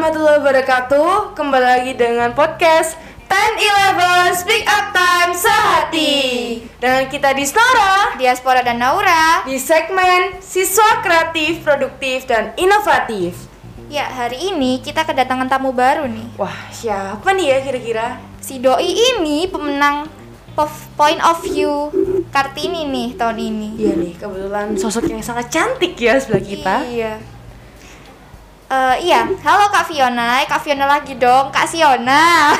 warahmatullahi 0.00 0.40
wabarakatuh 0.40 1.36
Kembali 1.36 1.60
lagi 1.60 1.92
dengan 1.92 2.32
podcast 2.32 2.96
10-11 3.28 4.32
Speak 4.32 4.64
Up 4.64 4.96
Time 4.96 5.36
Sehati 5.36 6.16
Dengan 6.80 7.04
kita 7.12 7.36
di 7.36 7.44
Snora 7.44 8.16
Diaspora 8.16 8.64
dan 8.64 8.80
Naura. 8.80 9.44
Di 9.44 9.60
segmen 9.60 10.40
Siswa 10.40 11.04
Kreatif, 11.04 11.60
Produktif, 11.60 12.24
dan 12.24 12.56
Inovatif 12.56 13.36
Ya, 13.92 14.08
hari 14.08 14.40
ini 14.40 14.80
kita 14.80 15.04
kedatangan 15.04 15.52
tamu 15.52 15.76
baru 15.76 16.08
nih. 16.08 16.32
Wah, 16.40 16.72
siapa 16.72 17.36
nih 17.36 17.46
ya 17.52 17.58
kira-kira? 17.60 18.06
Si 18.40 18.56
Doi 18.56 18.96
ini 18.96 19.52
pemenang 19.52 20.08
Point 20.96 21.20
of 21.20 21.44
View 21.44 21.92
Kartini 22.32 22.88
nih 22.88 23.20
tahun 23.20 23.36
ini. 23.36 23.68
Iya 23.76 23.92
nih, 24.00 24.12
kebetulan 24.16 24.80
sosok 24.80 25.12
yang 25.12 25.20
sangat 25.20 25.52
cantik 25.52 25.92
ya 26.00 26.16
sebelah 26.16 26.40
kita 26.40 26.76
Iya. 26.88 27.39
Eh, 28.70 28.96
iya, 29.02 29.26
halo 29.42 29.66
Kak 29.66 29.82
Fiona, 29.82 30.46
Kak 30.46 30.62
Fiona 30.62 30.86
lagi 30.86 31.18
dong, 31.18 31.50
Kak 31.50 31.66
Siona. 31.66 32.54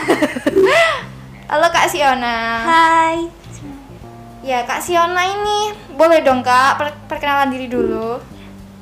halo 1.50 1.66
Kak 1.70 1.86
Siona. 1.86 2.66
Hai, 2.66 3.30
Ya, 4.42 4.66
Kak 4.66 4.82
Siona 4.82 5.22
ini 5.22 5.70
boleh 5.94 6.24
dong 6.26 6.42
Kak 6.42 6.82
per- 6.82 6.98
perkenalan 7.06 7.54
diri 7.54 7.70
dulu. 7.70 8.18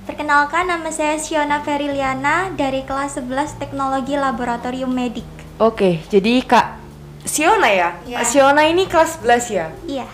perkenalkan 0.08 0.64
nama 0.64 0.88
saya 0.88 1.20
Siona 1.20 1.60
Feriliana 1.60 2.48
dari 2.56 2.80
kelas 2.80 3.20
11 3.20 3.60
Teknologi 3.60 4.16
Laboratorium 4.16 4.88
Medik. 4.88 5.28
Oke, 5.60 6.00
jadi 6.08 6.40
Kak 6.40 6.80
Siona 7.28 7.68
ya? 7.68 7.92
Iya. 8.08 8.16
Kak 8.16 8.26
Siona 8.26 8.62
ini 8.64 8.88
kelas 8.88 9.20
11 9.20 9.52
ya? 9.52 9.68
Iya, 9.84 10.08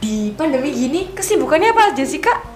Di 0.00 0.32
pandemi 0.32 0.72
gini, 0.72 1.12
kesibukannya 1.12 1.76
apa 1.76 1.92
aja 1.92 2.00
sih 2.00 2.16
Kak? 2.16 2.53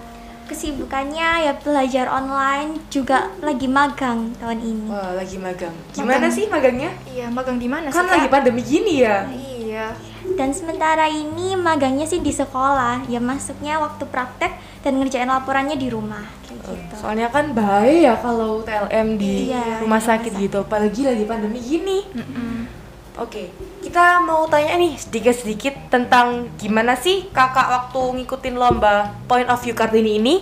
Kesibukannya 0.49 1.45
ya 1.45 1.53
belajar 1.61 2.09
online, 2.09 2.81
juga 2.89 3.29
lagi 3.39 3.69
magang 3.69 4.33
tahun 4.41 4.59
ini. 4.59 4.87
Wah, 4.89 5.13
lagi 5.13 5.37
magang. 5.37 5.75
Gimana 5.93 6.25
Magang. 6.25 6.33
sih 6.33 6.45
magangnya? 6.49 6.91
Iya, 7.05 7.29
magang 7.29 7.61
di 7.61 7.69
mana 7.69 7.87
sih 7.87 7.95
Kan 7.95 8.09
lagi 8.09 8.27
pandemi 8.27 8.65
gini 8.65 9.05
ya. 9.05 9.29
Iya. 9.29 9.93
Dan 10.33 10.49
sementara 10.49 11.05
ini 11.05 11.53
magangnya 11.53 12.09
sih 12.09 12.19
di 12.19 12.33
sekolah, 12.33 13.05
ya 13.05 13.21
masuknya 13.21 13.77
waktu 13.77 14.03
praktek 14.09 14.57
dan 14.81 14.97
ngerjain 14.97 15.29
laporannya 15.29 15.75
di 15.77 15.91
rumah 15.91 16.23
kayak 16.47 16.59
gitu. 16.65 16.93
Soalnya 16.97 17.27
kan 17.29 17.51
bahaya 17.53 17.91
ya 17.91 18.13
kalau 18.17 18.63
TLM 18.65 19.19
di 19.19 19.51
Iya, 19.53 19.83
rumah 19.83 19.99
di 20.01 20.07
sakit 20.07 20.31
rumah 20.33 20.43
gitu, 20.43 20.57
apalagi 20.65 21.01
lagi 21.05 21.23
pandemi 21.29 21.59
gini. 21.61 21.99
Mm-mm. 22.15 22.78
Oke, 23.19 23.51
kita 23.83 24.23
mau 24.23 24.47
tanya 24.47 24.79
nih 24.79 24.95
sedikit-sedikit 24.95 25.91
tentang 25.91 26.47
gimana 26.55 26.95
sih 26.95 27.27
kakak 27.35 27.67
waktu 27.67 28.23
ngikutin 28.23 28.55
lomba 28.55 29.11
Point 29.27 29.51
of 29.51 29.59
View 29.59 29.75
Kartini 29.75 30.23
ini? 30.23 30.39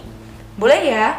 Boleh 0.62 0.86
ya? 0.86 1.18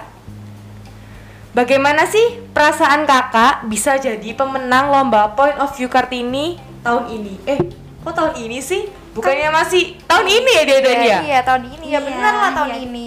Bagaimana 1.58 2.06
sih 2.06 2.38
perasaan 2.54 3.02
kakak 3.10 3.66
bisa 3.66 3.98
jadi 3.98 4.38
pemenang 4.38 4.94
lomba 4.94 5.34
Point 5.34 5.58
of 5.58 5.74
View 5.74 5.90
Kartini 5.90 6.62
tahun 6.86 7.10
ini? 7.10 7.34
Eh, 7.42 7.58
kok 8.06 8.14
tahun 8.14 8.38
ini 8.38 8.62
sih? 8.62 8.86
Bukannya 9.18 9.50
masih 9.50 9.98
tahun 10.06 10.30
ini 10.30 10.50
ya 10.54 10.62
dia 10.62 10.78
Dan 10.78 10.94
Iya, 10.94 11.10
ya? 11.10 11.18
iya, 11.26 11.38
tahun 11.42 11.62
ini 11.74 11.86
ya 11.90 11.98
Iya, 11.98 12.06
benar 12.06 12.32
lah 12.38 12.50
tahun 12.54 12.70
iya. 12.70 12.78
ini. 12.86 13.06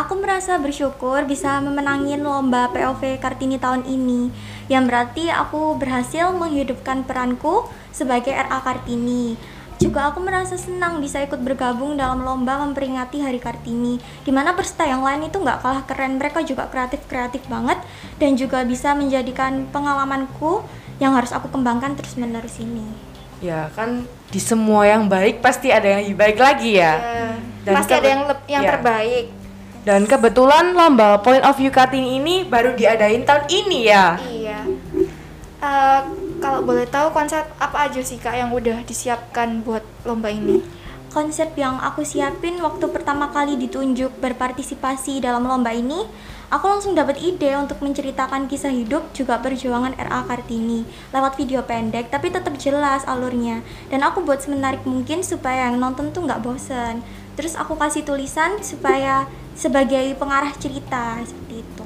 Aku 0.00 0.16
merasa 0.16 0.56
bersyukur 0.56 1.28
bisa 1.28 1.60
memenangin 1.60 2.24
lomba 2.24 2.72
POV 2.72 3.20
Kartini 3.20 3.60
tahun 3.60 3.84
ini 3.84 4.32
Yang 4.72 4.84
berarti 4.88 5.24
aku 5.28 5.76
berhasil 5.76 6.32
menghidupkan 6.32 7.04
peranku 7.04 7.68
sebagai 7.92 8.32
RA 8.32 8.64
Kartini 8.64 9.36
Juga 9.76 10.08
aku 10.08 10.24
merasa 10.24 10.56
senang 10.56 11.04
bisa 11.04 11.20
ikut 11.20 11.44
bergabung 11.44 12.00
dalam 12.00 12.24
lomba 12.24 12.64
memperingati 12.64 13.20
Hari 13.20 13.44
Kartini 13.44 14.00
Di 14.24 14.32
mana 14.32 14.56
peserta 14.56 14.88
yang 14.88 15.04
lain 15.04 15.28
itu 15.28 15.36
nggak 15.36 15.60
kalah 15.60 15.84
keren, 15.84 16.16
mereka 16.16 16.40
juga 16.48 16.64
kreatif-kreatif 16.72 17.44
banget 17.52 17.76
Dan 18.16 18.40
juga 18.40 18.64
bisa 18.64 18.96
menjadikan 18.96 19.68
pengalamanku 19.68 20.64
yang 20.96 21.12
harus 21.12 21.36
aku 21.36 21.52
kembangkan 21.52 21.92
terus 22.00 22.16
menerus 22.16 22.56
ini 22.56 22.88
Ya 23.44 23.68
kan 23.76 24.08
di 24.32 24.40
semua 24.40 24.88
yang 24.88 25.12
baik 25.12 25.44
pasti 25.44 25.68
ada 25.72 25.88
yang 25.88 26.04
lebih 26.04 26.16
baik 26.20 26.38
lagi 26.38 26.76
ya. 26.76 26.92
Iya. 27.00 27.28
Dan 27.64 27.74
Pasti 27.74 27.92
ada 27.96 28.08
yang 28.08 28.22
yang 28.46 28.62
Iya. 28.68 28.70
terbaik. 28.76 29.26
Dan 29.80 30.04
kebetulan 30.04 30.76
lomba 30.76 31.16
Point 31.24 31.40
of 31.40 31.56
View 31.56 31.72
Kartini 31.72 32.20
ini 32.20 32.44
baru 32.44 32.76
diadain 32.76 33.24
tahun 33.24 33.48
ini 33.48 33.78
ya. 33.88 34.20
Iya. 34.20 34.60
Eh, 35.60 36.00
kalau 36.40 36.64
boleh 36.64 36.88
tahu 36.88 37.12
konsep 37.12 37.44
apa 37.60 37.88
aja 37.88 38.00
sih 38.00 38.16
Kak 38.16 38.32
yang 38.32 38.52
udah 38.52 38.80
disiapkan 38.84 39.60
buat 39.60 39.84
lomba 40.08 40.32
ini? 40.32 40.64
Konsep 41.12 41.52
yang 41.58 41.76
aku 41.80 42.00
siapin 42.06 42.56
waktu 42.62 42.86
pertama 42.88 43.28
kali 43.28 43.58
ditunjuk 43.60 44.20
berpartisipasi 44.22 45.20
dalam 45.20 45.42
lomba 45.44 45.74
ini, 45.74 46.06
aku 46.48 46.64
langsung 46.64 46.94
dapat 46.94 47.20
ide 47.20 47.56
untuk 47.60 47.82
menceritakan 47.82 48.46
kisah 48.46 48.70
hidup 48.70 49.10
juga 49.12 49.36
perjuangan 49.42 49.98
RA 49.98 50.22
Kartini 50.24 50.86
lewat 51.10 51.34
video 51.34 51.66
pendek 51.66 52.08
tapi 52.14 52.30
tetap 52.30 52.54
jelas 52.56 53.02
alurnya 53.04 53.60
dan 53.90 54.06
aku 54.06 54.22
buat 54.22 54.40
semenarik 54.40 54.86
mungkin 54.86 55.20
supaya 55.26 55.68
yang 55.68 55.76
nonton 55.76 56.08
tuh 56.14 56.24
nggak 56.24 56.40
bosen. 56.40 57.04
Terus 57.34 57.56
aku 57.56 57.74
kasih 57.76 58.04
tulisan 58.06 58.60
supaya 58.64 59.28
sebagai 59.54 60.16
pengarah 60.16 60.52
cerita 60.56 61.20
seperti 61.22 61.62
itu. 61.62 61.84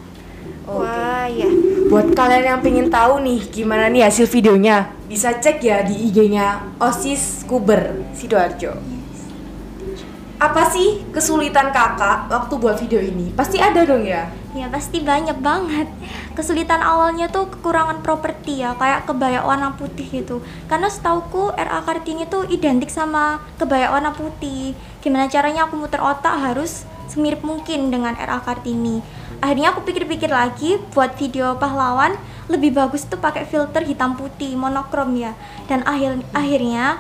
Wah, 0.64 1.28
ya. 1.28 1.48
Buat 1.92 2.16
kalian 2.16 2.56
yang 2.56 2.60
pengen 2.64 2.88
tahu 2.88 3.20
nih 3.20 3.40
gimana 3.52 3.92
nih 3.92 4.08
hasil 4.08 4.24
videonya, 4.32 4.88
bisa 5.04 5.36
cek 5.36 5.60
ya 5.60 5.84
di 5.84 6.08
IG-nya 6.08 6.80
Osis 6.80 7.44
Kuber 7.44 8.08
Sidoarjo. 8.16 9.03
Apa 10.34 10.66
sih 10.66 11.06
kesulitan 11.14 11.70
kakak 11.70 12.26
waktu 12.26 12.54
buat 12.58 12.76
video 12.82 12.98
ini? 12.98 13.30
Pasti 13.38 13.62
ada 13.62 13.86
dong 13.86 14.02
ya. 14.02 14.26
Ya 14.54 14.66
pasti 14.66 14.98
banyak 14.98 15.38
banget. 15.38 15.86
Kesulitan 16.34 16.82
awalnya 16.82 17.30
tuh 17.30 17.46
kekurangan 17.50 18.02
properti 18.02 18.62
ya, 18.62 18.74
kayak 18.74 19.06
kebaya 19.06 19.46
warna 19.46 19.78
putih 19.78 20.06
gitu. 20.10 20.42
Karena 20.66 20.90
setauku 20.90 21.54
RA 21.54 21.82
Kartini 21.86 22.26
tuh 22.26 22.46
identik 22.50 22.90
sama 22.90 23.42
kebaya 23.62 23.94
warna 23.94 24.10
putih. 24.10 24.74
Gimana 25.02 25.30
caranya 25.30 25.70
aku 25.70 25.78
muter 25.78 26.02
otak 26.02 26.34
harus 26.34 26.82
semirip 27.06 27.46
mungkin 27.46 27.94
dengan 27.94 28.18
RA 28.18 28.42
Kartini. 28.42 29.02
Akhirnya 29.38 29.70
aku 29.70 29.86
pikir-pikir 29.86 30.30
lagi 30.34 30.82
buat 30.94 31.14
video 31.14 31.54
pahlawan 31.58 32.18
lebih 32.50 32.74
bagus 32.74 33.06
tuh 33.06 33.22
pakai 33.22 33.46
filter 33.46 33.86
hitam 33.86 34.18
putih 34.18 34.58
monokrom 34.58 35.14
ya. 35.14 35.38
Dan 35.70 35.86
akhir 35.86 36.26
akhirnya 36.34 36.98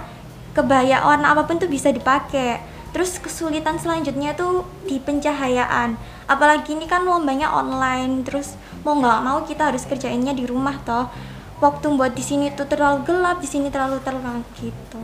kebaya 0.54 1.02
warna 1.02 1.34
apa 1.34 1.50
pun 1.50 1.58
tuh 1.58 1.66
bisa 1.66 1.90
dipakai. 1.90 2.73
Terus 2.94 3.18
kesulitan 3.18 3.74
selanjutnya 3.82 4.38
tuh 4.38 4.62
di 4.86 5.02
pencahayaan. 5.02 5.98
Apalagi 6.30 6.78
ini 6.78 6.86
kan 6.86 7.02
lombanya 7.02 7.50
online, 7.50 8.22
terus 8.22 8.54
mau 8.86 8.94
nggak 8.94 9.18
mau 9.26 9.42
kita 9.42 9.74
harus 9.74 9.82
kerjainnya 9.82 10.30
di 10.30 10.46
rumah 10.46 10.78
toh. 10.86 11.10
Waktu 11.58 11.90
buat 11.98 12.14
di 12.14 12.22
sini 12.22 12.54
tuh 12.54 12.70
terlalu 12.70 13.02
gelap, 13.02 13.42
di 13.42 13.50
sini 13.50 13.66
terlalu 13.66 13.98
terang 13.98 14.46
gitu. 14.54 15.02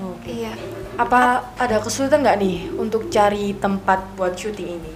Oke. 0.00 0.32
Iya. 0.32 0.56
Apa 0.96 1.52
ada 1.60 1.76
kesulitan 1.84 2.24
nggak 2.24 2.38
nih 2.40 2.56
untuk 2.80 3.12
cari 3.12 3.52
tempat 3.52 4.00
buat 4.16 4.32
syuting 4.32 4.80
ini? 4.80 4.92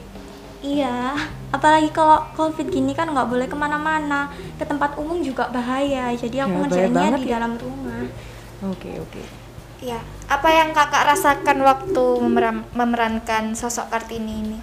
Iya, 0.64 1.12
apalagi 1.52 1.92
kalau 1.92 2.24
covid 2.32 2.72
gini 2.72 2.96
kan 2.96 3.12
nggak 3.12 3.28
boleh 3.28 3.44
ke 3.44 3.52
mana-mana, 3.52 4.32
ke 4.56 4.64
tempat 4.64 4.96
umum 4.96 5.20
juga 5.20 5.52
bahaya. 5.52 6.08
Jadi 6.16 6.40
Ya, 6.40 6.48
aku 6.48 6.56
bahaya 6.56 6.88
ngerjainnya 6.88 7.20
di 7.20 7.28
ya. 7.28 7.36
dalam 7.36 7.52
rumah. 7.60 8.08
Oke 8.64 8.96
oke. 8.96 9.20
Iya. 9.84 10.00
Apa 10.24 10.48
yang 10.48 10.72
Kakak 10.72 11.04
rasakan 11.04 11.60
waktu 11.60 12.04
memeran- 12.24 12.64
memerankan 12.72 13.52
sosok 13.52 13.92
Kartini 13.92 14.40
ini? 14.40 14.58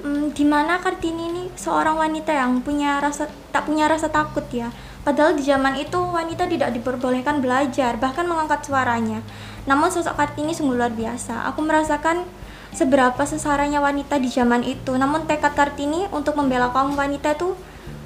Hmm, 0.00 0.32
di 0.32 0.44
mana 0.48 0.80
Kartini 0.80 1.28
ini 1.28 1.44
seorang 1.52 2.00
wanita 2.00 2.32
yang 2.32 2.64
punya 2.64 2.96
rasa 2.96 3.28
tak 3.52 3.68
punya 3.68 3.84
rasa 3.84 4.08
takut 4.08 4.48
ya. 4.48 4.72
Padahal 5.04 5.36
di 5.36 5.44
zaman 5.44 5.76
itu 5.76 5.96
wanita 5.96 6.48
tidak 6.48 6.72
diperbolehkan 6.72 7.44
belajar 7.44 8.00
bahkan 8.00 8.24
mengangkat 8.24 8.64
suaranya. 8.64 9.20
Namun 9.68 9.92
sosok 9.92 10.16
Kartini 10.16 10.56
sungguh 10.56 10.80
luar 10.80 10.96
biasa. 10.96 11.44
Aku 11.52 11.60
merasakan 11.60 12.24
seberapa 12.72 13.20
sesaranya 13.28 13.84
wanita 13.84 14.16
di 14.16 14.32
zaman 14.32 14.64
itu. 14.64 14.96
Namun 14.96 15.28
tekad 15.28 15.52
Kartini 15.52 16.08
untuk 16.08 16.40
membela 16.40 16.72
kaum 16.72 16.96
wanita 16.96 17.36
itu 17.36 17.52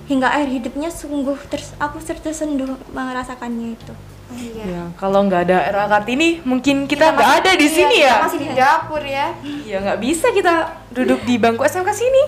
hingga 0.04 0.28
akhir 0.28 0.48
hidupnya 0.60 0.88
sungguh 0.92 1.36
ters 1.48 1.72
aku 1.80 2.00
tersenduh 2.02 2.76
merasakannya 2.92 3.76
itu. 3.76 3.94
Iya. 4.34 4.64
Ya, 4.66 4.82
kalau 4.98 5.22
nggak 5.28 5.46
ada 5.46 5.58
RA 5.70 5.86
Kartini, 5.86 6.42
mungkin 6.42 6.90
kita 6.90 7.14
nggak 7.14 7.30
ada 7.44 7.50
di 7.54 7.68
iya, 7.68 7.76
sini 7.76 7.96
kita 8.00 8.08
ya. 8.08 8.16
Masih 8.24 8.40
di 8.40 8.48
dapur 8.50 9.02
ya. 9.04 9.26
Ya 9.64 9.76
nggak 9.84 10.00
bisa 10.00 10.26
kita 10.34 10.52
duduk 10.90 11.20
di 11.28 11.34
bangku 11.38 11.62
SMK 11.62 11.90
sini. 11.94 12.24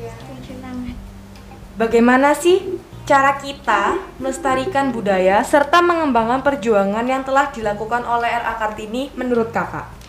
Iya. 0.00 0.12
Bagaimana 1.76 2.36
sih 2.36 2.80
cara 3.04 3.34
kita 3.42 3.98
melestarikan 4.22 4.94
budaya 4.94 5.42
serta 5.42 5.82
mengembangkan 5.82 6.46
perjuangan 6.46 7.02
yang 7.02 7.26
telah 7.26 7.50
dilakukan 7.50 8.06
oleh 8.06 8.30
RA 8.30 8.54
Kartini 8.56 9.10
menurut 9.18 9.50
kakak? 9.50 9.99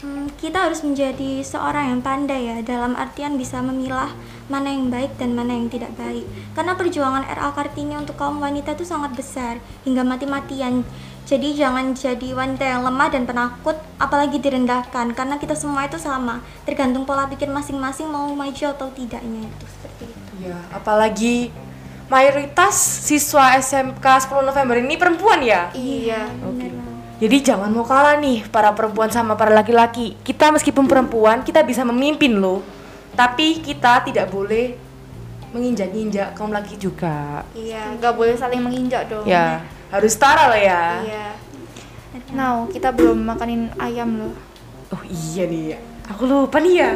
Hmm, 0.00 0.32
kita 0.40 0.64
harus 0.64 0.80
menjadi 0.80 1.44
seorang 1.44 1.92
yang 1.92 2.00
pandai 2.00 2.48
ya 2.48 2.56
dalam 2.64 2.96
artian 2.96 3.36
bisa 3.36 3.60
memilah 3.60 4.08
mana 4.48 4.72
yang 4.72 4.88
baik 4.88 5.12
dan 5.20 5.36
mana 5.36 5.52
yang 5.52 5.68
tidak 5.68 5.92
baik 6.00 6.24
karena 6.56 6.72
perjuangan 6.72 7.28
RA 7.28 7.52
Kartini 7.52 8.00
untuk 8.00 8.16
kaum 8.16 8.40
wanita 8.40 8.72
itu 8.72 8.88
sangat 8.88 9.12
besar 9.12 9.60
hingga 9.84 10.00
mati-matian 10.00 10.88
jadi 11.28 11.52
jangan 11.52 11.92
jadi 11.92 12.32
wanita 12.32 12.64
yang 12.64 12.82
lemah 12.88 13.12
dan 13.12 13.28
penakut 13.28 13.76
apalagi 14.00 14.40
direndahkan 14.40 15.12
karena 15.12 15.36
kita 15.36 15.52
semua 15.52 15.84
itu 15.84 16.00
sama 16.00 16.40
tergantung 16.64 17.04
pola 17.04 17.28
pikir 17.28 17.52
masing-masing 17.52 18.08
mau 18.08 18.32
maju 18.32 18.64
atau 18.72 18.88
tidaknya 18.96 19.52
itu 19.52 19.64
seperti 19.68 20.04
itu 20.08 20.30
Ya, 20.40 20.56
apalagi 20.72 21.52
mayoritas 22.08 22.72
siswa 23.04 23.60
SMK 23.60 24.00
10 24.00 24.48
November 24.48 24.80
ini 24.80 24.96
perempuan 24.96 25.44
ya? 25.44 25.68
Iya. 25.76 26.32
Oke. 26.48 26.89
Jadi 27.20 27.36
jangan 27.44 27.68
mau 27.68 27.84
kalah 27.84 28.16
nih 28.16 28.48
para 28.48 28.72
perempuan 28.72 29.12
sama 29.12 29.36
para 29.36 29.52
laki-laki. 29.52 30.16
Kita 30.24 30.48
meskipun 30.48 30.88
perempuan, 30.88 31.44
kita 31.44 31.60
bisa 31.60 31.84
memimpin 31.84 32.40
loh. 32.40 32.64
Tapi 33.12 33.60
kita 33.60 34.00
tidak 34.08 34.32
boleh 34.32 34.72
menginjak-injak 35.52 36.32
kaum 36.32 36.48
laki 36.48 36.80
juga. 36.80 37.44
Iya, 37.52 38.00
nggak 38.00 38.14
boleh 38.16 38.34
saling 38.40 38.64
menginjak 38.64 39.12
dong. 39.12 39.28
Ya, 39.28 39.60
harus 39.92 40.16
setara 40.16 40.48
lah 40.48 40.56
ya. 40.56 40.82
Iya. 41.04 41.26
Now, 42.32 42.64
kita 42.72 42.88
belum 42.94 43.20
makanin 43.20 43.68
ayam 43.76 44.16
loh. 44.16 44.34
Oh 44.90 45.02
iya 45.06 45.44
nih, 45.46 45.76
aku 46.08 46.26
lupa 46.26 46.58
nih 46.58 46.74
ya. 46.82 46.90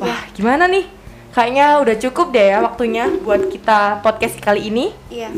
Wah, 0.00 0.22
gimana 0.32 0.70
nih? 0.70 0.86
Kayaknya 1.32 1.80
udah 1.80 1.96
cukup 1.96 2.26
deh 2.32 2.46
ya 2.52 2.60
waktunya 2.60 3.08
buat 3.24 3.48
kita 3.48 4.04
podcast 4.04 4.36
kali 4.40 4.68
ini. 4.68 4.92
Iya. 5.08 5.32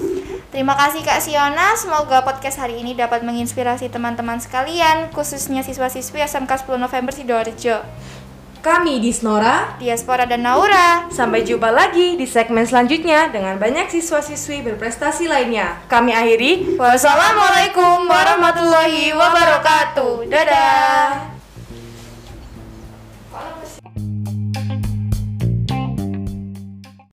Terima 0.55 0.79
kasih 0.79 1.03
Kak 1.03 1.19
Siona. 1.19 1.75
Semoga 1.75 2.23
podcast 2.23 2.63
hari 2.63 2.79
ini 2.79 2.95
dapat 2.95 3.27
menginspirasi 3.27 3.91
teman-teman 3.91 4.39
sekalian, 4.39 5.11
khususnya 5.11 5.67
siswa-siswi 5.67 6.23
SMK 6.23 6.63
10 6.63 6.79
November 6.79 7.11
Sidoarjo, 7.11 7.83
Kami 8.63 9.03
di 9.03 9.11
Snora, 9.11 9.75
Diaspora 9.83 10.31
dan 10.31 10.47
Naura. 10.47 11.11
sampai 11.11 11.43
jumpa 11.43 11.75
lagi 11.75 12.15
di 12.15 12.23
segmen 12.23 12.63
selanjutnya 12.71 13.35
dengan 13.35 13.59
banyak 13.59 13.91
siswa-siswi 13.91 14.63
berprestasi 14.63 15.27
lainnya. 15.27 15.83
Kami 15.91 16.15
akhiri. 16.15 16.79
Wassalamualaikum 16.79 18.07
warahmatullahi 18.07 19.11
wabarakatuh. 19.11 20.31
Dadah. 20.31 21.34